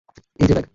[0.39, 0.67] এই যে ব্যাগ।